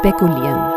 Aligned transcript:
Spekulieren. 0.00 0.72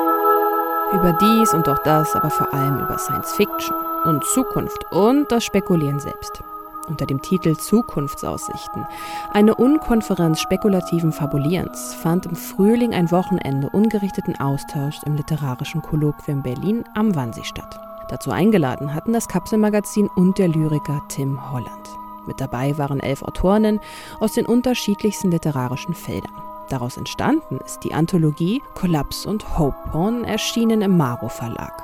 Über 0.92 1.14
dies 1.14 1.54
und 1.54 1.70
auch 1.70 1.80
das, 1.84 2.14
aber 2.14 2.30
vor 2.30 2.54
allem 2.54 2.80
über 2.80 2.98
Science 2.98 3.32
Fiction 3.32 3.74
und 4.04 4.21
Zukunft 4.26 4.86
und 4.92 5.32
das 5.32 5.46
Spekulieren 5.46 6.02
selbst. 6.02 6.44
Unter 6.89 7.06
dem 7.06 7.21
Titel 7.21 7.56
Zukunftsaussichten, 7.56 8.86
eine 9.32 9.56
Unkonferenz 9.56 10.42
spekulativen 10.42 11.14
Fabulierens, 11.14 11.94
fand 11.94 12.25
im 12.25 12.36
Frühling 12.36 12.94
ein 12.94 13.12
Wochenende 13.12 13.70
ungerichteten 13.70 14.38
Austausch 14.42 15.00
im 15.06 15.16
literarischen 15.16 15.82
Kolloquium 15.82 16.44
Berlin 16.44 16.83
am 16.94 17.16
Wannsee 17.16 17.46
statt. 17.46 17.80
Dazu 18.10 18.30
eingeladen 18.30 18.94
hatten 18.94 19.14
das 19.14 19.30
Kapselmagazin 19.30 20.10
und 20.18 20.38
der 20.38 20.50
Lyriker 20.50 21.02
Tim 21.08 21.50
Holland. 21.50 21.89
Mit 22.28 22.42
dabei 22.42 22.78
waren 22.78 23.00
elf 23.00 23.24
Autorinnen 23.24 23.80
aus 24.19 24.33
den 24.33 24.46
unterschiedlichsten 24.46 25.32
literarischen 25.32 25.94
Feldern. 25.94 26.53
Daraus 26.70 26.98
entstanden 26.98 27.60
ist 27.66 27.84
die 27.84 27.94
Anthologie 27.94 28.62
Kollaps 28.76 29.26
und 29.26 29.58
Hope 29.58 29.78
Porn, 29.92 30.24
erschienen 30.24 30.82
im 30.82 30.98
Maro 30.98 31.30
Verlag. 31.30 31.84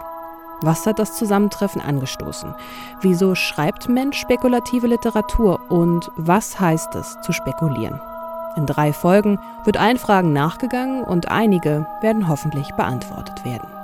Was 0.61 0.85
hat 0.85 0.99
das 0.99 1.15
Zusammentreffen 1.15 1.81
angestoßen? 1.81 2.53
Wieso 3.01 3.33
schreibt 3.35 3.87
Mensch 3.87 4.19
spekulative 4.19 4.87
Literatur 4.87 5.59
und 5.69 6.11
was 6.17 6.59
heißt 6.59 6.95
es 6.95 7.17
zu 7.21 7.31
spekulieren? 7.31 8.01
In 8.57 8.65
drei 8.65 8.91
Folgen 8.91 9.39
wird 9.63 9.77
allen 9.77 9.97
Fragen 9.97 10.33
nachgegangen 10.33 11.03
und 11.03 11.29
einige 11.29 11.87
werden 12.01 12.27
hoffentlich 12.27 12.71
beantwortet 12.73 13.45
werden. 13.45 13.78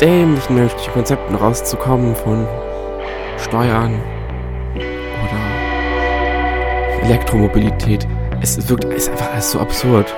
Dämlichen 0.00 0.56
menschlichen 0.56 0.92
Konzepten 0.92 1.34
rauszukommen 1.34 2.14
von 2.14 2.46
Steuern 3.38 4.00
oder 4.76 5.44
Elektromobilität. 7.02 8.06
Es 8.40 8.68
wirkt 8.68 8.84
es 8.84 9.04
ist 9.04 9.10
einfach 9.10 9.32
alles 9.32 9.50
so 9.52 9.60
absurd. 9.60 10.14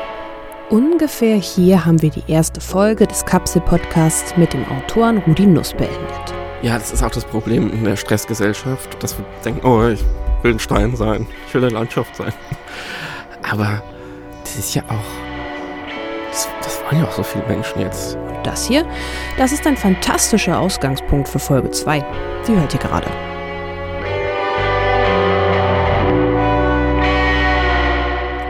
Ungefähr 0.69 1.37
hier 1.37 1.85
haben 1.85 2.03
wir 2.03 2.11
die 2.11 2.25
erste 2.27 2.61
Folge 2.61 3.07
des 3.07 3.25
Kapsel-Podcasts 3.25 4.37
mit 4.37 4.53
dem 4.53 4.65
Autoren 4.69 5.19
Rudi 5.19 5.47
Nuss 5.47 5.73
beendet. 5.73 6.35
Ja, 6.63 6.77
das 6.79 6.93
ist 6.93 7.03
auch 7.05 7.11
das 7.11 7.25
Problem 7.25 7.71
in 7.71 7.85
der 7.85 7.95
Stressgesellschaft, 7.97 9.01
dass 9.03 9.17
wir 9.17 9.25
denken, 9.45 9.65
oh, 9.65 9.87
ich 9.87 10.03
will 10.43 10.55
ein 10.55 10.59
Stein 10.59 10.97
sein, 10.97 11.27
ich 11.47 11.55
will 11.55 11.63
eine 11.65 11.73
Landschaft 11.73 12.17
sein. 12.17 12.33
Aber 13.49 13.83
das 14.43 14.57
ist 14.57 14.75
ja 14.75 14.83
auch, 14.89 15.26
wollen 16.87 17.03
ja 17.03 17.09
auch 17.09 17.13
so 17.13 17.23
viele 17.23 17.45
Menschen 17.47 17.81
jetzt. 17.81 18.17
Das 18.45 18.67
hier, 18.67 18.87
das 19.39 19.53
ist 19.53 19.67
ein 19.67 19.77
fantastischer 19.77 20.59
Ausgangspunkt 20.59 21.29
für 21.29 21.39
Folge 21.39 21.71
2. 21.71 22.05
Die 22.47 22.55
hört 22.55 22.73
ihr 22.75 22.81
gerade. 22.81 23.07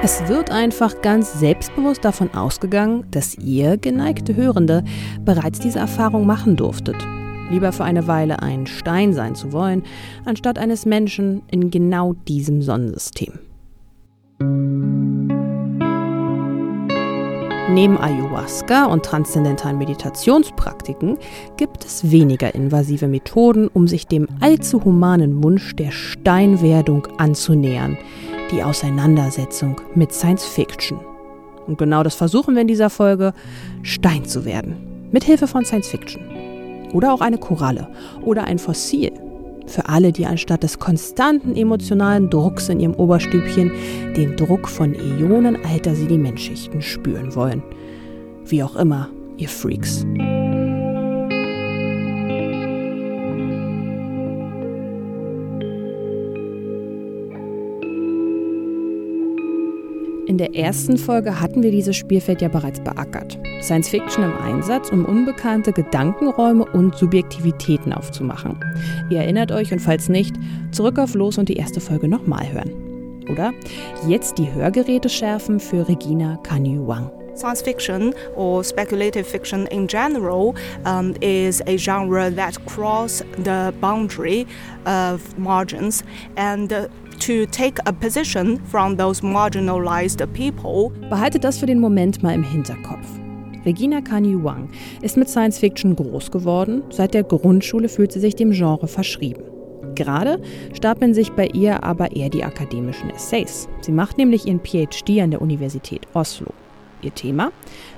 Es 0.03 0.29
wird 0.29 0.53
einfach 0.53 1.03
ganz 1.03 1.33
selbstbewusst 1.41 2.05
davon 2.05 2.33
ausgegangen, 2.35 3.07
dass 3.11 3.37
ihr, 3.39 3.77
geneigte 3.77 4.37
Hörende, 4.37 4.85
bereits 5.25 5.59
diese 5.59 5.81
Erfahrung 5.81 6.27
machen 6.27 6.57
durftet. 6.57 6.97
Lieber 7.51 7.73
für 7.73 7.85
eine 7.85 8.07
Weile 8.07 8.41
ein 8.41 8.67
Stein 8.67 9.15
sein 9.15 9.35
zu 9.35 9.53
wollen, 9.53 9.83
anstatt 10.25 10.59
eines 10.59 10.85
Menschen 10.85 11.43
in 11.51 11.71
genau 11.71 12.13
diesem 12.13 12.63
Sonnensystem. 12.63 13.46
Neben 17.77 17.99
Ayahuasca 17.99 18.87
und 18.87 19.05
transzendentalen 19.05 19.77
Meditationspraktiken 19.77 21.19
gibt 21.59 21.85
es 21.85 22.11
weniger 22.11 22.55
invasive 22.55 23.07
Methoden, 23.07 23.69
um 23.69 23.87
sich 23.87 24.07
dem 24.07 24.29
allzu 24.41 24.83
humanen 24.83 25.45
Wunsch 25.45 25.77
der 25.77 25.91
Steinwerdung 25.91 27.07
anzunähern, 27.19 27.99
die 28.51 28.63
Auseinandersetzung 28.63 29.79
mit 29.95 30.15
Science 30.15 30.47
Fiction. 30.47 30.99
Und 31.67 31.77
genau 31.77 32.03
das 32.03 32.15
versuchen 32.15 32.55
wir 32.55 32.63
in 32.63 32.69
dieser 32.69 32.89
Folge, 32.89 33.35
Stein 33.83 34.25
zu 34.25 34.47
werden, 34.47 35.09
mit 35.13 35.25
Hilfe 35.25 35.47
von 35.47 35.67
Science 35.67 35.89
Fiction. 35.89 36.23
Oder 36.95 37.13
auch 37.13 37.21
eine 37.21 37.37
Koralle 37.37 37.89
oder 38.25 38.45
ein 38.45 38.59
Fossil 38.59 39.13
für 39.71 39.89
alle, 39.89 40.13
die 40.13 40.27
anstatt 40.27 40.63
des 40.63 40.79
konstanten 40.79 41.57
emotionalen 41.57 42.31
Drucks 42.31 42.69
in 42.69 42.81
ihrem 42.81 42.95
Oberstübchen 42.95 43.73
den 44.17 44.37
Druck 44.37 44.69
von 44.69 44.95
äonenalter 44.95 45.95
Sedimentschichten 45.95 46.83
spüren 46.83 47.35
wollen. 47.35 47.63
Wie 48.45 48.63
auch 48.63 48.77
immer, 48.77 49.09
ihr 49.37 49.49
Freaks. 49.49 50.07
In 60.37 60.53
der 60.53 60.55
ersten 60.55 60.99
Folge 60.99 61.41
hatten 61.41 61.63
wir 61.63 61.71
dieses 61.71 61.97
Spielfeld 61.97 62.43
ja 62.43 62.49
bereits 62.49 62.79
beackert. 62.81 63.39
Science 63.63 63.89
Fiction 63.89 64.23
im 64.23 64.37
Einsatz, 64.37 64.91
um 64.91 65.07
unbekannte 65.07 65.73
Gedankenräume 65.73 66.67
und 66.75 66.95
Subjektivitäten 66.95 67.91
aufzumachen. 67.95 68.61
Ihr 69.09 69.21
erinnert 69.21 69.51
euch 69.51 69.73
und 69.73 69.79
falls 69.79 70.11
nicht, 70.11 70.37
zurück 70.73 70.99
auf 70.99 71.15
Los 71.15 71.39
und 71.39 71.49
die 71.49 71.57
erste 71.57 71.81
Folge 71.81 72.07
nochmal 72.07 72.53
hören. 72.53 72.71
Oder? 73.33 73.55
Jetzt 74.07 74.37
die 74.37 74.53
Hörgeräte 74.53 75.09
schärfen 75.09 75.59
für 75.59 75.89
Regina 75.89 76.39
Kanyu 76.43 76.87
Wang. 76.87 77.11
Science 77.35 77.63
fiction 77.63 78.15
or 78.35 78.63
speculative 78.63 79.25
fiction 79.25 79.67
in 79.69 79.87
general 79.87 80.55
um, 80.85 81.15
is 81.23 81.63
a 81.67 81.79
genre 81.79 82.31
that 82.31 82.59
cross 82.67 83.23
the 83.39 83.73
boundary 83.81 84.47
of 84.85 85.21
margins 85.39 86.05
and 86.37 86.73
uh, 86.73 86.89
to 87.17 87.47
take 87.47 87.81
a 87.87 87.93
position 87.93 88.61
from 88.67 88.97
those 88.97 89.23
marginalized 89.23 90.25
people. 90.33 90.91
Behaltet 91.09 91.45
das 91.45 91.59
für 91.59 91.67
den 91.67 91.81
Moment 91.81 92.23
mal 92.23 92.35
im 92.35 92.43
Hinterkopf. 92.43 93.07
Regina 93.65 94.01
Kanye 94.01 94.43
Wang 94.43 94.69
ist 95.03 95.17
mit 95.17 95.29
Science 95.29 95.59
Fiction 95.59 95.97
groß 95.97 96.31
geworden. 96.31 96.83
Seit 96.91 97.15
der 97.15 97.25
Grundschule 97.25 97.89
fühlt 97.89 98.13
sie 98.13 98.21
sich 98.21 98.37
dem 98.37 98.53
Genre 98.53 98.87
verschrieben. 98.87 99.43
Gerade 99.97 100.41
stapeln 100.73 101.15
sich 101.15 101.33
bei 101.33 101.47
ihr 101.49 101.83
aber 101.83 102.15
eher 102.15 102.29
die 102.29 102.45
akademischen 102.45 103.11
Essays. 103.11 103.69
Sie 103.81 103.93
macht 103.93 104.19
nämlich 104.19 104.47
ihren 104.47 104.61
PhD 104.61 105.21
an 105.21 105.33
der 105.33 105.43
Universität 105.43 106.07
Oslo. 106.15 106.53
Ihr 107.03 107.15
Thema? 107.15 107.53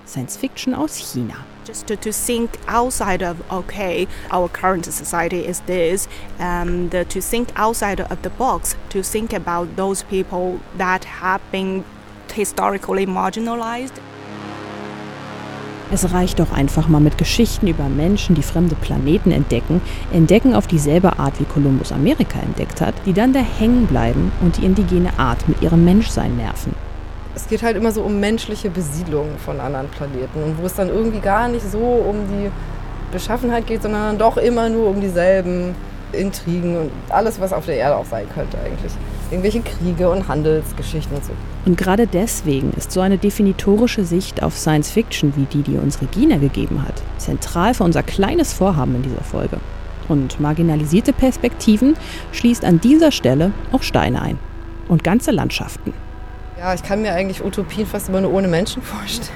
Science 0.06 0.36
Fiction 0.36 0.74
aus 0.74 0.98
China. 0.98 1.34
Just 1.66 1.86
to, 1.86 1.96
to 1.96 2.10
think 2.10 2.50
outside 2.66 3.22
of, 3.22 3.36
okay, 3.50 4.08
our 4.32 4.48
current 4.48 4.86
society 4.86 5.44
is 5.46 5.60
this, 5.66 6.08
and 6.38 6.90
to 6.90 7.20
think 7.20 7.48
outside 7.56 8.00
of 8.00 8.18
the 8.22 8.30
box, 8.30 8.74
to 8.88 9.02
think 9.02 9.34
about 9.34 9.76
those 9.76 10.02
people 10.04 10.60
that 10.78 11.04
have 11.04 11.40
been 11.52 11.84
historically 12.32 13.06
marginalized. 13.06 14.00
Es 15.90 16.12
reicht 16.12 16.38
doch 16.38 16.52
einfach 16.52 16.88
mal 16.88 17.00
mit 17.00 17.16
Geschichten 17.16 17.66
über 17.66 17.88
Menschen, 17.88 18.34
die 18.34 18.42
fremde 18.42 18.74
Planeten 18.74 19.30
entdecken, 19.30 19.80
entdecken 20.12 20.54
auf 20.54 20.66
dieselbe 20.66 21.18
Art 21.18 21.40
wie 21.40 21.44
Kolumbus 21.44 21.92
Amerika 21.92 22.38
entdeckt 22.40 22.82
hat, 22.82 22.94
die 23.06 23.14
dann 23.14 23.32
da 23.32 23.40
hängen 23.40 23.86
bleiben 23.86 24.30
und 24.42 24.58
die 24.58 24.66
indigene 24.66 25.18
Art 25.18 25.48
mit 25.48 25.62
ihrem 25.62 25.86
Menschsein 25.86 26.36
nerven. 26.36 26.74
Es 27.38 27.46
geht 27.46 27.62
halt 27.62 27.76
immer 27.76 27.92
so 27.92 28.02
um 28.02 28.18
menschliche 28.18 28.68
Besiedlung 28.68 29.28
von 29.38 29.60
anderen 29.60 29.86
Planeten 29.86 30.42
und 30.42 30.58
wo 30.60 30.66
es 30.66 30.74
dann 30.74 30.88
irgendwie 30.88 31.20
gar 31.20 31.46
nicht 31.46 31.64
so 31.70 31.78
um 31.78 32.26
die 32.26 32.50
Beschaffenheit 33.12 33.64
geht, 33.68 33.80
sondern 33.80 34.18
doch 34.18 34.38
immer 34.38 34.68
nur 34.68 34.88
um 34.88 35.00
dieselben 35.00 35.76
Intrigen 36.10 36.76
und 36.76 36.90
alles, 37.10 37.40
was 37.40 37.52
auf 37.52 37.64
der 37.64 37.76
Erde 37.76 37.96
auch 37.96 38.06
sein 38.06 38.26
könnte 38.34 38.58
eigentlich. 38.58 38.90
Irgendwelche 39.30 39.60
Kriege 39.60 40.10
und 40.10 40.26
Handelsgeschichten 40.26 41.16
und 41.16 41.24
so. 41.24 41.30
Und 41.64 41.78
gerade 41.78 42.08
deswegen 42.08 42.72
ist 42.76 42.90
so 42.90 43.00
eine 43.00 43.18
definitorische 43.18 44.04
Sicht 44.04 44.42
auf 44.42 44.58
Science 44.58 44.90
Fiction 44.90 45.32
wie 45.36 45.44
die, 45.44 45.62
die 45.62 45.78
uns 45.78 46.02
Regina 46.02 46.38
gegeben 46.38 46.82
hat, 46.82 47.00
zentral 47.18 47.72
für 47.72 47.84
unser 47.84 48.02
kleines 48.02 48.52
Vorhaben 48.52 48.96
in 48.96 49.02
dieser 49.04 49.22
Folge. 49.22 49.58
Und 50.08 50.40
marginalisierte 50.40 51.12
Perspektiven 51.12 51.94
schließt 52.32 52.64
an 52.64 52.80
dieser 52.80 53.12
Stelle 53.12 53.52
auch 53.70 53.84
Steine 53.84 54.22
ein. 54.22 54.40
Und 54.88 55.04
ganze 55.04 55.30
Landschaften. 55.30 55.92
Ja, 56.58 56.74
ich 56.74 56.82
kann 56.82 57.02
mir 57.02 57.12
eigentlich 57.12 57.44
Utopien 57.44 57.86
fast 57.86 58.08
immer 58.08 58.20
nur 58.20 58.32
ohne 58.32 58.48
Menschen 58.48 58.82
vorstellen. 58.82 59.30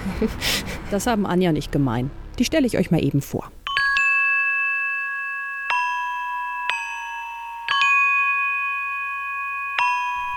Das 0.91 1.07
haben 1.07 1.25
Anja 1.25 1.53
nicht 1.53 1.71
gemein. 1.71 2.11
Die 2.39 2.45
stelle 2.45 2.67
ich 2.67 2.77
euch 2.77 2.91
mal 2.91 3.03
eben 3.03 3.23
vor. 3.23 3.51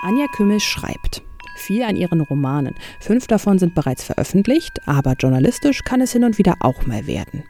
Anja 0.04 0.26
Kümmel 0.36 0.60
schreibt. 0.60 1.22
Viel 1.56 1.82
an 1.82 1.96
ihren 1.96 2.20
Romanen. 2.20 2.76
Fünf 3.00 3.26
davon 3.26 3.58
sind 3.58 3.74
bereits 3.74 4.04
veröffentlicht, 4.04 4.86
aber 4.86 5.14
journalistisch 5.14 5.82
kann 5.82 6.00
es 6.00 6.12
hin 6.12 6.22
und 6.22 6.38
wieder 6.38 6.54
auch 6.60 6.86
mal 6.86 7.08
werden. 7.08 7.42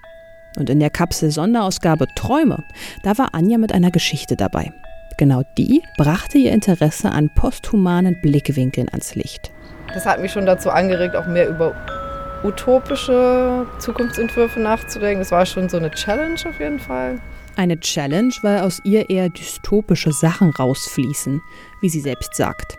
Und 0.56 0.70
in 0.70 0.80
der 0.80 0.88
Kapsel 0.88 1.30
Sonderausgabe 1.30 2.06
Träume, 2.16 2.64
da 3.02 3.18
war 3.18 3.34
Anja 3.34 3.58
mit 3.58 3.72
einer 3.72 3.90
Geschichte 3.90 4.36
dabei. 4.36 4.72
Genau 5.18 5.42
die 5.56 5.82
brachte 5.96 6.36
ihr 6.36 6.52
Interesse 6.52 7.10
an 7.10 7.30
posthumanen 7.30 8.20
Blickwinkeln 8.20 8.88
ans 8.90 9.14
Licht. 9.14 9.50
Das 9.94 10.04
hat 10.04 10.20
mich 10.20 10.32
schon 10.32 10.44
dazu 10.44 10.70
angeregt, 10.70 11.16
auch 11.16 11.26
mehr 11.26 11.48
über 11.48 11.74
utopische 12.44 13.66
Zukunftsentwürfe 13.78 14.60
nachzudenken. 14.60 15.20
Das 15.20 15.30
war 15.30 15.46
schon 15.46 15.70
so 15.70 15.78
eine 15.78 15.90
Challenge 15.90 16.38
auf 16.46 16.60
jeden 16.60 16.78
Fall. 16.78 17.18
Eine 17.56 17.80
Challenge, 17.80 18.32
weil 18.42 18.60
aus 18.60 18.82
ihr 18.84 19.08
eher 19.08 19.30
dystopische 19.30 20.12
Sachen 20.12 20.50
rausfließen, 20.50 21.40
wie 21.80 21.88
sie 21.88 22.00
selbst 22.00 22.34
sagt. 22.34 22.78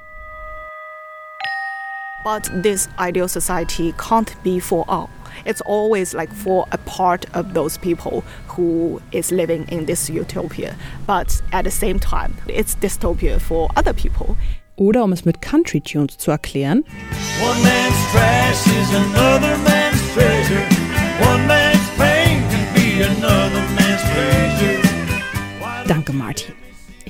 But 2.24 2.52
this 2.62 2.88
ideal 3.00 3.28
society 3.28 3.94
can't 3.98 4.30
be 4.44 4.62
for 4.62 4.88
all. 4.88 5.08
It's 5.46 5.62
always 5.62 6.14
like 6.14 6.34
for 6.34 6.66
a 6.72 6.78
part 6.80 7.26
of 7.34 7.54
those 7.54 7.78
people 7.78 8.24
who 8.48 9.02
is 9.12 9.32
living 9.32 9.68
in 9.70 9.86
this 9.86 10.10
utopia. 10.10 10.76
But 11.06 11.42
at 11.52 11.64
the 11.64 11.72
same 11.72 12.00
time, 12.00 12.36
it's 12.48 12.76
dystopia 12.76 13.40
for 13.40 13.70
other 13.76 13.94
people. 13.94 14.36
Oder 14.76 15.04
um 15.04 15.12
es 15.12 15.26
mit 15.26 15.42
Country 15.42 15.82
Tunes 15.82 16.18
zu 16.18 16.32
erklären. 16.32 16.84
One 17.42 17.64
man's 17.64 17.96
trash 18.12 18.68
is 18.68 18.94
another 18.94 19.58
man's 19.58 20.02
treasure. 20.14 20.64
One 21.20 21.48
man's 21.48 21.67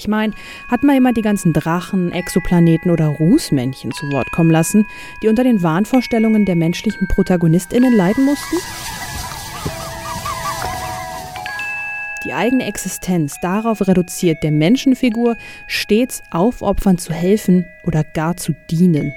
Ich 0.07 0.09
meine, 0.09 0.31
hat 0.69 0.83
mal 0.83 0.94
jemand 0.94 1.18
die 1.18 1.21
ganzen 1.21 1.51
Drachen, 1.51 2.13
Exoplaneten 2.13 2.92
oder 2.92 3.07
Rußmännchen 3.07 3.92
zu 3.92 4.09
Wort 4.09 4.31
kommen 4.31 4.50
lassen, 4.50 4.86
die 5.21 5.27
unter 5.27 5.44
den 5.44 5.62
Wahnvorstellungen 5.62 6.45
der 6.45 6.56
menschlichen 6.56 7.09
ProtagonistInnen 7.09 7.94
leiden 7.94 8.24
mussten? 8.24 8.56
Die 12.24 12.31
eigene 12.31 12.68
Existenz 12.68 13.36
darauf 13.42 13.86
reduziert, 13.86 14.44
der 14.44 14.54
Menschenfigur 14.54 15.36
stets 15.68 16.24
aufopfernd 16.31 17.01
zu 17.01 17.12
helfen 17.12 17.65
oder 17.83 18.06
gar 18.06 18.38
zu 18.38 18.53
dienen. 18.71 19.13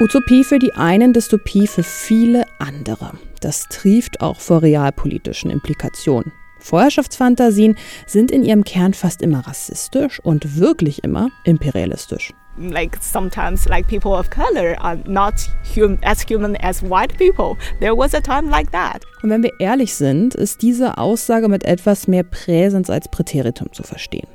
Utopie 0.00 0.42
für 0.42 0.58
die 0.58 0.72
einen, 0.72 1.12
Dystopie 1.12 1.68
für 1.68 1.84
viele 1.84 2.46
andere. 2.58 3.12
Das 3.40 3.68
trieft 3.68 4.20
auch 4.20 4.40
vor 4.40 4.62
realpolitischen 4.62 5.52
Implikationen. 5.52 6.32
Vorherrschaftsfantasien 6.62 7.76
sind 8.06 8.30
in 8.30 8.44
ihrem 8.44 8.64
Kern 8.64 8.94
fast 8.94 9.22
immer 9.22 9.46
rassistisch 9.46 10.20
und 10.20 10.58
wirklich 10.58 11.04
immer 11.04 11.28
imperialistisch. 11.44 12.32
Like 12.58 12.98
sometimes, 13.00 13.66
like 13.66 13.88
people 13.88 14.12
of 14.12 14.28
color 14.28 14.76
are 14.78 14.98
not 15.06 15.34
hum 15.74 15.98
as 16.02 16.22
human 16.28 16.54
as 16.56 16.82
white 16.82 17.16
people. 17.16 17.56
There 17.80 17.96
was 17.96 18.14
a 18.14 18.20
time 18.20 18.50
like 18.50 18.70
that. 18.72 19.02
Und 19.22 19.30
wenn 19.30 19.42
wir 19.42 19.52
ehrlich 19.58 19.94
sind, 19.94 20.34
ist 20.34 20.60
diese 20.60 20.98
Aussage 20.98 21.48
mit 21.48 21.64
etwas 21.64 22.08
mehr 22.08 22.24
Präsens 22.24 22.90
als 22.90 23.08
Präteritum 23.08 23.72
zu 23.72 23.82
verstehen. 23.82 24.28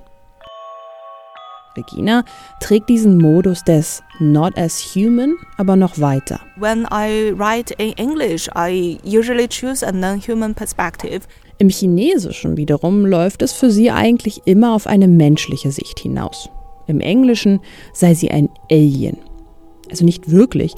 Regina 1.78 2.26
trägt 2.60 2.90
diesen 2.90 3.18
Modus 3.18 3.64
des 3.64 4.04
Not 4.20 4.58
as 4.58 4.80
human 4.96 5.36
aber 5.58 5.76
noch 5.76 6.00
weiter. 6.00 6.40
When 6.58 6.88
I 6.92 7.32
write 7.34 7.74
in 7.78 7.94
English, 7.94 8.50
I 8.56 8.98
usually 9.06 9.48
choose 9.48 9.86
a 9.86 9.92
non-human 9.92 10.54
perspective. 10.54 11.22
Im 11.60 11.70
Chinesischen 11.70 12.58
wiederum 12.58 13.06
läuft 13.06 13.42
es 13.42 13.54
für 13.54 13.72
sie 13.72 13.90
eigentlich 13.90 14.42
immer 14.46 14.74
auf 14.74 14.86
eine 14.88 15.08
menschliche 15.08 15.72
Sicht 15.72 16.00
hinaus. 16.00 16.50
Im 16.88 17.00
Englischen 17.00 17.60
sei 17.94 18.14
sie 18.14 18.32
ein 18.32 18.50
Alien. 18.72 19.18
Also 19.90 20.06
nicht 20.06 20.30
wirklich, 20.32 20.74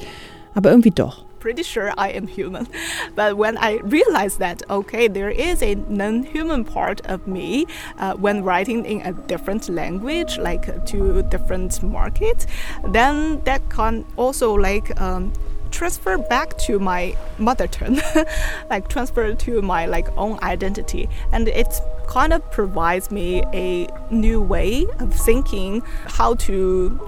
aber 0.54 0.70
irgendwie 0.70 0.90
doch. 0.90 1.24
Pretty 1.40 1.62
sure 1.62 1.92
I 1.96 2.10
am 2.10 2.26
human. 2.26 2.68
But 3.14 3.36
when 3.36 3.56
I 3.58 3.78
realized 3.82 4.38
that, 4.38 4.62
okay, 4.70 5.08
there 5.08 5.30
is 5.30 5.62
a 5.62 5.74
non 5.74 6.22
human 6.22 6.64
part 6.64 7.00
of 7.06 7.26
me 7.26 7.66
uh, 7.98 8.14
when 8.14 8.44
writing 8.44 8.84
in 8.84 9.00
a 9.00 9.12
different 9.12 9.68
language, 9.68 10.38
like 10.38 10.84
to 10.86 11.22
different 11.22 11.82
markets, 11.82 12.46
then 12.86 13.40
that 13.44 13.68
can 13.70 14.04
also 14.16 14.52
like 14.52 15.00
um, 15.00 15.32
transfer 15.70 16.18
back 16.18 16.58
to 16.58 16.78
my 16.78 17.16
mother 17.38 17.66
tongue, 17.66 18.00
like 18.70 18.88
transfer 18.88 19.34
to 19.34 19.62
my 19.62 19.86
like 19.86 20.08
own 20.18 20.38
identity, 20.42 21.08
and 21.32 21.48
it 21.48 21.80
kind 22.06 22.32
of 22.32 22.48
provides 22.50 23.10
me 23.10 23.42
a 23.54 23.88
new 24.10 24.40
way 24.42 24.86
of 24.98 25.14
thinking 25.14 25.82
how 26.06 26.34
to 26.34 27.00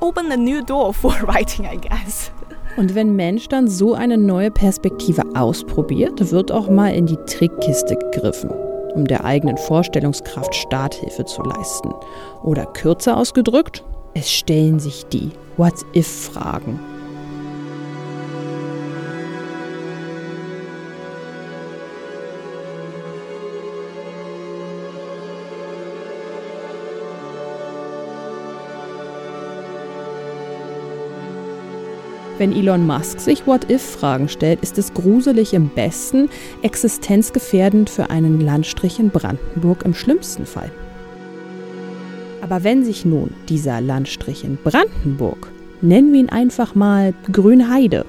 open 0.00 0.30
a 0.32 0.36
new 0.36 0.64
door 0.64 0.94
for 1.02 1.12
writing, 1.24 1.66
I 1.66 1.76
guess. 1.76 2.30
Und 2.76 2.94
wenn 2.94 3.16
Mensch 3.16 3.48
dann 3.48 3.68
so 3.68 3.94
eine 3.94 4.18
neue 4.18 4.50
Perspektive 4.50 5.22
ausprobiert, 5.34 6.30
wird 6.30 6.52
auch 6.52 6.68
mal 6.68 6.94
in 6.94 7.06
die 7.06 7.16
Trickkiste 7.26 7.96
gegriffen, 7.96 8.50
um 8.94 9.06
der 9.06 9.24
eigenen 9.24 9.56
Vorstellungskraft 9.56 10.54
Starthilfe 10.54 11.24
zu 11.24 11.42
leisten. 11.42 11.94
Oder 12.42 12.66
kürzer 12.66 13.16
ausgedrückt, 13.16 13.82
es 14.14 14.30
stellen 14.30 14.78
sich 14.78 15.06
die 15.06 15.30
What-if-Fragen. 15.56 16.78
Wenn 32.38 32.52
Elon 32.52 32.86
Musk 32.86 33.20
sich 33.20 33.46
What-If-Fragen 33.46 34.28
stellt, 34.28 34.60
ist 34.60 34.76
es 34.76 34.92
gruselig 34.92 35.54
im 35.54 35.70
besten, 35.70 36.28
existenzgefährdend 36.60 37.88
für 37.88 38.10
einen 38.10 38.42
Landstrich 38.42 38.98
in 39.00 39.08
Brandenburg 39.08 39.84
im 39.86 39.94
schlimmsten 39.94 40.44
Fall. 40.44 40.70
Aber 42.42 42.62
wenn 42.62 42.84
sich 42.84 43.06
nun 43.06 43.30
dieser 43.48 43.80
Landstrich 43.80 44.44
in 44.44 44.58
Brandenburg, 44.62 45.50
nennen 45.80 46.12
wir 46.12 46.20
ihn 46.20 46.28
einfach 46.28 46.74
mal 46.74 47.14
Grünheide, 47.32 48.04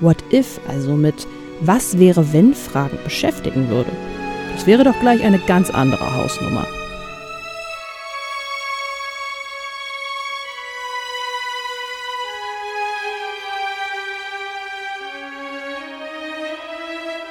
What-If 0.00 0.60
also 0.68 0.96
mit 0.96 1.28
Was 1.60 1.96
wäre 1.98 2.32
wenn 2.32 2.54
Fragen 2.54 2.98
beschäftigen 3.04 3.68
würde, 3.68 3.90
das 4.52 4.66
wäre 4.66 4.82
doch 4.82 4.98
gleich 4.98 5.22
eine 5.22 5.38
ganz 5.38 5.70
andere 5.70 6.16
Hausnummer. 6.16 6.66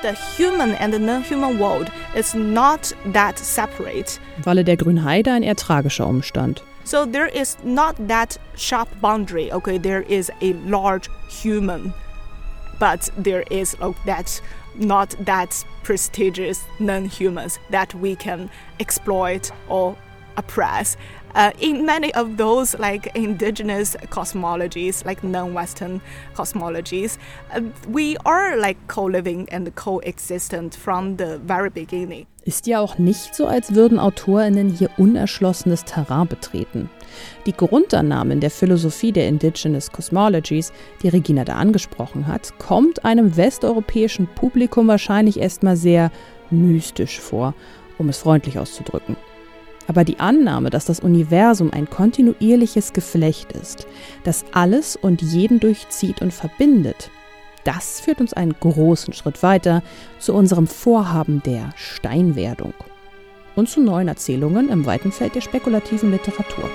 The 0.02 0.14
human 0.14 0.72
and 0.76 0.94
the 0.94 1.00
non-human 1.00 1.60
world 1.60 1.92
is 2.16 2.34
not 2.34 2.92
that 3.08 3.38
separate. 3.38 4.20
Walle 4.46 4.60
er 4.60 4.64
der 4.64 4.78
Grünheide 4.78 5.32
ein 5.32 5.44
eher 5.44 5.56
tragischer 5.56 6.06
Umstand. 6.06 6.62
So 6.84 7.06
there 7.06 7.28
is 7.28 7.58
not 7.64 7.96
that 8.08 8.38
sharp 8.56 8.90
boundary. 9.02 9.52
Okay, 9.52 9.78
there 9.78 10.02
is 10.04 10.32
a 10.42 10.54
large 10.66 11.10
human, 11.30 11.94
but 12.80 13.10
there 13.18 13.44
is 13.52 13.76
oh, 13.82 13.96
that 14.06 14.42
not 14.76 15.16
that 15.26 15.66
prestigious 15.84 16.64
non-humans 16.80 17.60
that 17.70 17.94
we 17.94 18.16
can 18.16 18.50
exploit 18.80 19.52
or 19.68 19.96
oppress. 20.40 20.98
Uh, 21.36 21.52
in 21.60 21.86
many 21.86 22.12
of 22.16 22.38
those 22.38 22.78
like 22.80 23.12
indigenous 23.16 23.96
cosmologies, 24.10 25.06
like 25.06 25.24
non-Western 25.24 26.02
cosmologies, 26.34 27.18
uh, 27.56 27.62
we 27.88 28.18
are 28.26 28.58
like 28.58 28.78
co-living 28.88 29.48
and 29.52 29.76
coexistent 29.76 30.74
from 30.74 31.18
the 31.18 31.40
very 31.46 31.70
beginning. 31.70 32.26
Ist 32.46 32.66
ja 32.66 32.80
auch 32.80 32.98
nicht 32.98 33.36
so, 33.36 33.46
als 33.46 33.76
würden 33.76 34.00
AutorInnen 34.00 34.70
hier 34.70 34.90
unerschlossenes 34.98 35.86
Terrain 35.86 36.28
betreten. 36.28 36.90
Die 37.46 37.54
Grundannahmen 37.54 38.40
der 38.40 38.50
Philosophie 38.50 39.12
der 39.12 39.28
Indigenous 39.28 39.92
Cosmologies, 39.92 40.74
die 41.04 41.10
Regina 41.10 41.44
da 41.46 41.56
angesprochen 41.56 42.26
hat, 42.26 42.58
kommt 42.58 43.06
einem 43.06 43.38
westeuropäischen 43.38 44.28
Publikum 44.34 44.88
wahrscheinlich 44.88 45.40
erstmal 45.40 45.76
sehr 45.76 46.12
mystisch 46.50 47.20
vor, 47.20 47.54
um 48.00 48.10
es 48.10 48.18
freundlich 48.18 48.58
auszudrücken. 48.58 49.16
Aber 49.90 50.04
die 50.04 50.20
Annahme, 50.20 50.70
dass 50.70 50.86
das 50.86 51.00
Universum 51.00 51.74
ein 51.74 51.90
kontinuierliches 51.90 52.94
Geflecht 52.94 53.54
ist, 53.54 53.88
das 54.24 54.46
alles 54.54 54.96
und 54.96 55.24
jeden 55.24 55.60
durchzieht 55.60 56.22
und 56.22 56.32
verbindet, 56.32 57.10
das 57.64 58.00
führt 58.00 58.22
uns 58.22 58.34
einen 58.34 58.54
großen 58.54 59.14
Schritt 59.14 59.42
weiter 59.42 59.82
zu 60.20 60.36
unserem 60.36 60.68
Vorhaben 60.68 61.42
der 61.44 61.72
Steinwerdung 61.76 62.76
und 63.56 63.68
zu 63.68 63.82
neuen 63.82 64.08
Erzählungen 64.08 64.70
im 64.70 64.86
weiten 64.86 65.12
Feld 65.12 65.34
der 65.34 65.42
spekulativen 65.42 66.12
Literatur. 66.12 66.70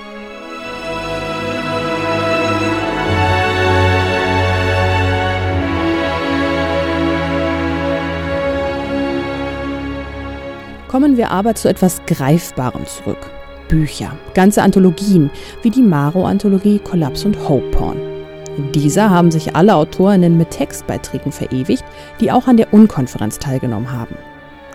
Kommen 10.94 11.16
wir 11.16 11.32
aber 11.32 11.56
zu 11.56 11.68
etwas 11.68 12.00
Greifbarem 12.06 12.86
zurück. 12.86 13.18
Bücher, 13.66 14.16
ganze 14.32 14.62
Anthologien, 14.62 15.28
wie 15.62 15.70
die 15.70 15.82
Maro-Anthologie 15.82 16.78
Kollaps 16.78 17.24
und 17.24 17.48
Hope 17.48 17.68
Porn. 17.72 17.96
In 18.56 18.70
dieser 18.70 19.10
haben 19.10 19.32
sich 19.32 19.56
alle 19.56 19.74
Autorinnen 19.74 20.38
mit 20.38 20.50
Textbeiträgen 20.50 21.32
verewigt, 21.32 21.82
die 22.20 22.30
auch 22.30 22.46
an 22.46 22.58
der 22.58 22.72
Unkonferenz 22.72 23.40
teilgenommen 23.40 23.90
haben. 23.90 24.14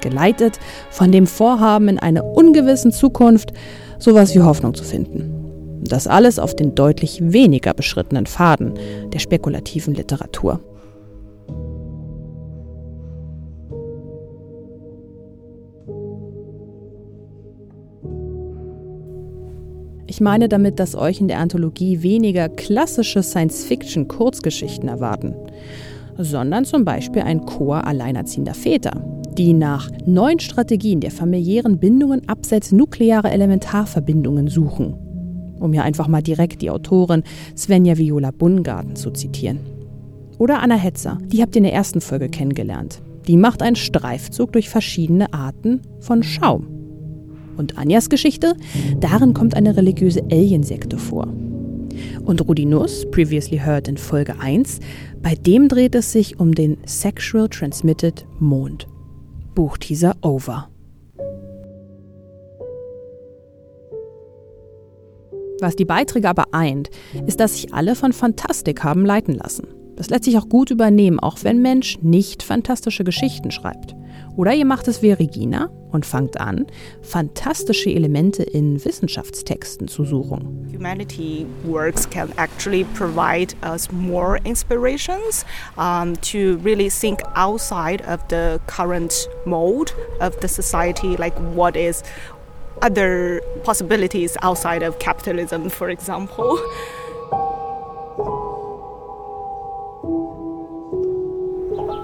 geleitet 0.01 0.59
von 0.89 1.13
dem 1.13 1.25
Vorhaben, 1.25 1.88
in 1.88 1.99
einer 1.99 2.25
ungewissen 2.25 2.91
Zukunft 2.91 3.53
sowas 3.97 4.35
wie 4.35 4.41
Hoffnung 4.41 4.73
zu 4.73 4.83
finden. 4.83 5.81
Das 5.85 6.05
alles 6.05 6.38
auf 6.38 6.53
den 6.53 6.75
deutlich 6.75 7.19
weniger 7.31 7.73
beschrittenen 7.73 8.25
Pfaden 8.25 8.73
der 9.13 9.19
spekulativen 9.19 9.93
Literatur. 9.93 10.59
Ich 20.09 20.21
meine 20.21 20.49
damit, 20.49 20.79
dass 20.79 20.95
euch 20.95 21.21
in 21.21 21.27
der 21.27 21.37
Anthologie 21.37 22.01
weniger 22.01 22.49
klassische 22.49 23.21
Science-Fiction-Kurzgeschichten 23.21 24.89
erwarten, 24.89 25.35
sondern 26.17 26.65
zum 26.65 26.83
Beispiel 26.83 27.21
ein 27.21 27.45
Chor 27.45 27.85
alleinerziehender 27.85 28.55
Väter, 28.55 29.03
die 29.37 29.53
nach 29.53 29.87
neuen 30.07 30.39
Strategien 30.39 30.99
der 30.99 31.11
familiären 31.11 31.77
Bindungen 31.77 32.27
abseits 32.27 32.71
nuklearer 32.71 33.31
Elementarverbindungen 33.31 34.47
suchen. 34.47 34.95
Um 35.59 35.73
hier 35.73 35.83
einfach 35.83 36.07
mal 36.07 36.23
direkt 36.23 36.63
die 36.63 36.71
Autorin 36.71 37.21
Svenja 37.55 37.95
Viola 37.95 38.31
Bungarten 38.31 38.95
zu 38.95 39.11
zitieren. 39.11 39.59
Oder 40.39 40.63
Anna 40.63 40.75
Hetzer, 40.75 41.19
die 41.27 41.43
habt 41.43 41.55
ihr 41.55 41.59
in 41.59 41.65
der 41.65 41.73
ersten 41.73 42.01
Folge 42.01 42.29
kennengelernt. 42.29 43.03
Die 43.27 43.37
macht 43.37 43.61
einen 43.61 43.75
Streifzug 43.75 44.53
durch 44.53 44.69
verschiedene 44.69 45.31
Arten 45.33 45.81
von 45.99 46.23
Schaum. 46.23 46.78
Und 47.59 47.77
Anjas 47.77 48.09
Geschichte, 48.09 48.55
darin 49.01 49.33
kommt 49.33 49.53
eine 49.53 49.75
religiöse 49.75 50.23
Aliensekte 50.31 50.97
vor. 50.97 51.27
Und 52.23 52.47
Rudi 52.47 52.63
Nuss, 52.63 53.05
previously 53.11 53.57
heard 53.57 53.89
in 53.89 53.97
Folge 53.97 54.39
1, 54.39 54.79
bei 55.21 55.35
dem 55.35 55.67
dreht 55.67 55.93
es 55.93 56.13
sich 56.13 56.39
um 56.39 56.55
den 56.55 56.77
Sexual 56.85 57.49
Transmitted 57.49 58.25
Mond. 58.39 58.87
Buchteaser 59.55 60.15
over. 60.21 60.69
Was 65.59 65.75
die 65.75 65.83
Beiträge 65.83 66.29
aber 66.29 66.45
eint, 66.53 66.89
ist, 67.27 67.41
dass 67.41 67.55
sich 67.55 67.73
alle 67.73 67.95
von 67.95 68.13
Fantastik 68.13 68.85
haben 68.85 69.05
leiten 69.05 69.33
lassen. 69.33 69.67
Das 69.97 70.09
lässt 70.09 70.23
sich 70.23 70.37
auch 70.37 70.47
gut 70.47 70.71
übernehmen, 70.71 71.19
auch 71.19 71.39
wenn 71.43 71.61
Mensch 71.61 71.99
nicht 72.01 72.41
fantastische 72.41 73.03
Geschichten 73.03 73.51
schreibt. 73.51 73.99
Oder 74.39 74.53
ihr 74.53 74.63
macht 74.63 74.88
es 74.88 75.01
wie 75.01 75.12
Regina 75.12 75.69
und 75.91 76.05
fangt 76.05 76.39
an, 76.39 76.67
fantastische 77.01 77.89
Elemente 77.89 78.41
in 78.41 78.86
Wissenschaftstexten 78.86 79.89
zu 79.89 80.05
suchen. 80.05 80.65
Humanity 80.74 81.46
works 81.65 82.10
can 82.10 82.31
actually 82.38 82.86
provide 82.96 83.53
us 83.69 83.91
more 83.91 84.39
inspirations 84.46 85.46
um, 85.77 86.13
to 86.22 86.58
really 86.63 86.89
think 86.89 87.19
outside 87.36 88.01
of 88.08 88.22
the 88.29 88.62
current 88.65 89.27
mode 89.46 89.91
of 90.22 90.38
the 90.39 90.48
society, 90.48 91.17
like 91.17 91.38
what 91.53 91.75
is 91.75 92.01
other 92.81 93.41
possibilities 93.65 94.38
outside 94.41 94.84
of 94.84 95.00
capitalism, 95.00 95.69
for 95.69 95.89
example. 95.89 96.58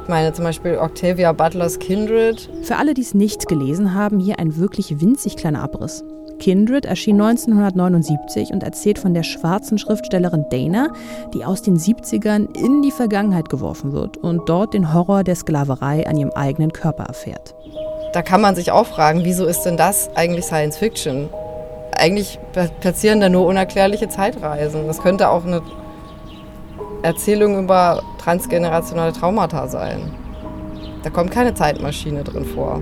Meine 0.07 0.33
zum 0.33 0.45
Beispiel 0.45 0.77
Octavia 0.77 1.31
Butlers 1.31 1.79
Kindred. 1.79 2.49
Für 2.63 2.77
alle, 2.77 2.93
die 2.93 3.01
es 3.01 3.13
nicht 3.13 3.47
gelesen 3.47 3.93
haben, 3.93 4.19
hier 4.19 4.39
ein 4.39 4.57
wirklich 4.57 5.01
winzig 5.01 5.35
kleiner 5.37 5.61
Abriss. 5.61 6.03
Kindred 6.39 6.85
erschien 6.85 7.21
1979 7.21 8.51
und 8.51 8.63
erzählt 8.63 8.99
von 8.99 9.13
der 9.13 9.23
schwarzen 9.23 9.77
Schriftstellerin 9.77 10.45
Dana, 10.49 10.89
die 11.33 11.45
aus 11.45 11.61
den 11.61 11.77
70ern 11.77 12.55
in 12.57 12.81
die 12.81 12.91
Vergangenheit 12.91 13.49
geworfen 13.49 13.93
wird 13.93 14.17
und 14.17 14.49
dort 14.49 14.73
den 14.73 14.93
Horror 14.93 15.23
der 15.23 15.35
Sklaverei 15.35 16.05
an 16.07 16.17
ihrem 16.17 16.31
eigenen 16.31 16.73
Körper 16.73 17.03
erfährt. 17.03 17.55
Da 18.13 18.21
kann 18.21 18.41
man 18.41 18.55
sich 18.55 18.71
auch 18.71 18.87
fragen, 18.87 19.21
wieso 19.23 19.45
ist 19.45 19.63
denn 19.63 19.77
das 19.77 20.09
eigentlich 20.15 20.45
Science 20.45 20.77
Fiction? 20.77 21.29
Eigentlich 21.97 22.39
passieren 22.81 23.21
da 23.21 23.29
nur 23.29 23.45
unerklärliche 23.45 24.09
Zeitreisen. 24.09 24.87
Das 24.87 25.01
könnte 25.01 25.29
auch 25.29 25.45
eine 25.45 25.61
Erzählung 27.05 27.63
über 27.63 28.01
transgenerationale 28.17 29.13
Traumata 29.13 29.67
sein. 29.67 30.11
Da 31.03 31.11
kommt 31.11 31.29
keine 31.29 31.53
Zeitmaschine 31.53 32.23
drin 32.23 32.45
vor. 32.45 32.81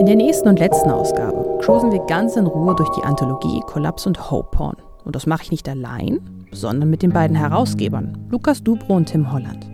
In 0.00 0.06
der 0.06 0.16
nächsten 0.16 0.48
und 0.48 0.58
letzten 0.58 0.90
Ausgabe 0.90 1.58
cruisen 1.60 1.92
wir 1.92 2.00
ganz 2.06 2.36
in 2.36 2.46
Ruhe 2.46 2.74
durch 2.74 2.88
die 2.96 3.02
Anthologie 3.02 3.60
Collapse 3.66 4.08
und 4.08 4.30
Hope 4.30 4.56
Porn. 4.56 4.76
Und 5.04 5.14
das 5.14 5.26
mache 5.26 5.42
ich 5.42 5.50
nicht 5.50 5.68
allein, 5.68 6.20
sondern 6.52 6.88
mit 6.88 7.02
den 7.02 7.12
beiden 7.12 7.36
Herausgebern, 7.36 8.26
Lukas 8.30 8.62
Dubro 8.62 8.94
und 8.94 9.06
Tim 9.06 9.30
Holland. 9.30 9.66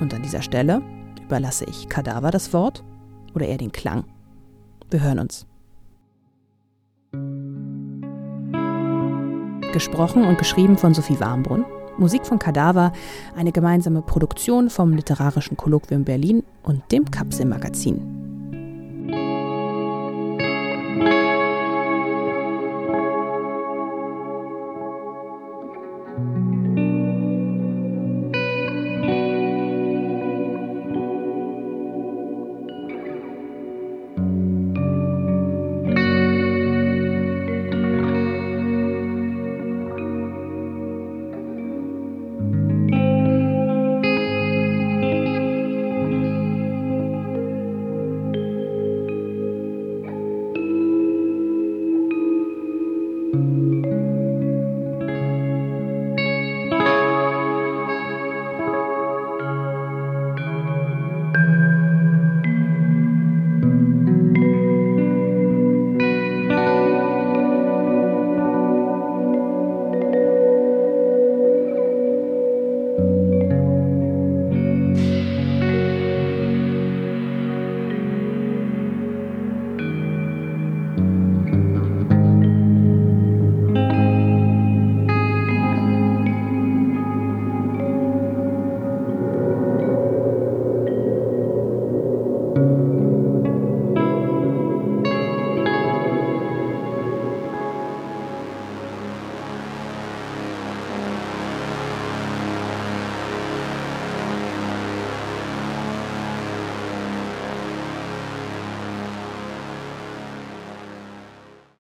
Und 0.00 0.14
an 0.14 0.22
dieser 0.22 0.42
Stelle 0.42 0.80
überlasse 1.24 1.64
ich 1.64 1.88
Kadaver 1.88 2.30
das 2.30 2.52
Wort 2.52 2.84
oder 3.34 3.46
eher 3.46 3.58
den 3.58 3.72
Klang. 3.72 4.04
Wir 4.90 5.02
hören 5.02 5.18
uns. 5.18 5.44
Gesprochen 9.76 10.24
und 10.24 10.38
geschrieben 10.38 10.78
von 10.78 10.94
Sophie 10.94 11.20
Warmbrunn. 11.20 11.66
Musik 11.98 12.24
von 12.24 12.38
Kadaver, 12.38 12.92
eine 13.36 13.52
gemeinsame 13.52 14.00
Produktion 14.00 14.70
vom 14.70 14.94
Literarischen 14.94 15.58
Kolloquium 15.58 16.04
Berlin 16.04 16.44
und 16.62 16.80
dem 16.92 17.10
Kapsel 17.10 17.44